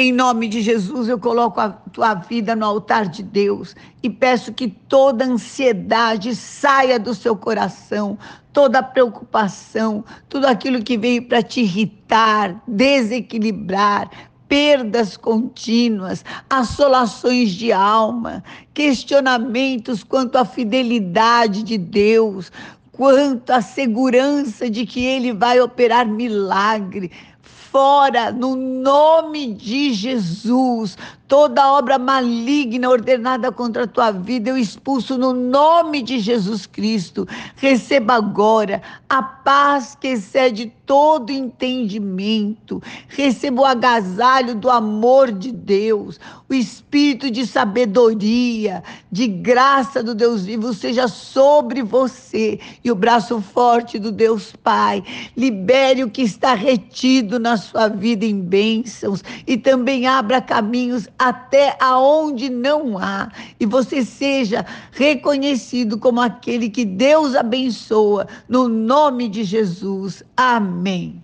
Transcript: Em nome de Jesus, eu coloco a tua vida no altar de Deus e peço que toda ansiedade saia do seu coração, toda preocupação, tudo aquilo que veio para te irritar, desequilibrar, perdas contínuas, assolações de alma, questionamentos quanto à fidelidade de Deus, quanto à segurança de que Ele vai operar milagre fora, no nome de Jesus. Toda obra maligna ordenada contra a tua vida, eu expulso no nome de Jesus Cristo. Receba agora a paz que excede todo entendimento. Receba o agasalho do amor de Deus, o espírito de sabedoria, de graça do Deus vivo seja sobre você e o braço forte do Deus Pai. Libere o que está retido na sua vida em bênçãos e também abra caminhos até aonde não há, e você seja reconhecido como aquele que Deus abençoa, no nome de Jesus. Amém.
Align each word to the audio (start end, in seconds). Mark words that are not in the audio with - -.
Em 0.00 0.12
nome 0.12 0.46
de 0.46 0.62
Jesus, 0.62 1.08
eu 1.08 1.18
coloco 1.18 1.60
a 1.60 1.70
tua 1.70 2.14
vida 2.14 2.54
no 2.54 2.64
altar 2.64 3.08
de 3.08 3.20
Deus 3.20 3.74
e 4.00 4.08
peço 4.08 4.52
que 4.52 4.68
toda 4.68 5.24
ansiedade 5.24 6.36
saia 6.36 7.00
do 7.00 7.12
seu 7.12 7.34
coração, 7.34 8.16
toda 8.52 8.80
preocupação, 8.80 10.04
tudo 10.28 10.46
aquilo 10.46 10.84
que 10.84 10.96
veio 10.96 11.26
para 11.26 11.42
te 11.42 11.62
irritar, 11.62 12.62
desequilibrar, 12.64 14.08
perdas 14.46 15.16
contínuas, 15.16 16.24
assolações 16.48 17.50
de 17.50 17.72
alma, 17.72 18.44
questionamentos 18.72 20.04
quanto 20.04 20.38
à 20.38 20.44
fidelidade 20.44 21.64
de 21.64 21.76
Deus, 21.76 22.52
quanto 22.92 23.50
à 23.50 23.60
segurança 23.60 24.70
de 24.70 24.86
que 24.86 25.04
Ele 25.04 25.32
vai 25.32 25.60
operar 25.60 26.06
milagre 26.06 27.10
fora, 27.70 28.32
no 28.32 28.56
nome 28.56 29.52
de 29.52 29.92
Jesus. 29.92 30.96
Toda 31.28 31.74
obra 31.74 31.98
maligna 31.98 32.88
ordenada 32.88 33.52
contra 33.52 33.84
a 33.84 33.86
tua 33.86 34.10
vida, 34.10 34.48
eu 34.48 34.56
expulso 34.56 35.18
no 35.18 35.34
nome 35.34 36.00
de 36.02 36.18
Jesus 36.18 36.64
Cristo. 36.64 37.28
Receba 37.56 38.14
agora 38.14 38.80
a 39.06 39.22
paz 39.22 39.94
que 39.94 40.08
excede 40.08 40.72
todo 40.86 41.30
entendimento. 41.30 42.82
Receba 43.08 43.60
o 43.60 43.66
agasalho 43.66 44.54
do 44.54 44.70
amor 44.70 45.30
de 45.30 45.52
Deus, 45.52 46.18
o 46.48 46.54
espírito 46.54 47.30
de 47.30 47.46
sabedoria, 47.46 48.82
de 49.12 49.26
graça 49.26 50.02
do 50.02 50.14
Deus 50.14 50.46
vivo 50.46 50.72
seja 50.72 51.08
sobre 51.08 51.82
você 51.82 52.58
e 52.82 52.90
o 52.90 52.94
braço 52.94 53.38
forte 53.42 53.98
do 53.98 54.10
Deus 54.10 54.54
Pai. 54.64 55.04
Libere 55.36 56.04
o 56.04 56.10
que 56.10 56.22
está 56.22 56.54
retido 56.54 57.37
na 57.38 57.56
sua 57.56 57.88
vida 57.88 58.24
em 58.24 58.40
bênçãos 58.40 59.22
e 59.46 59.56
também 59.56 60.06
abra 60.06 60.40
caminhos 60.40 61.08
até 61.18 61.76
aonde 61.80 62.48
não 62.48 62.98
há, 62.98 63.30
e 63.60 63.66
você 63.66 64.04
seja 64.04 64.64
reconhecido 64.92 65.98
como 65.98 66.20
aquele 66.20 66.68
que 66.70 66.84
Deus 66.84 67.34
abençoa, 67.34 68.26
no 68.48 68.68
nome 68.68 69.28
de 69.28 69.44
Jesus. 69.44 70.22
Amém. 70.36 71.22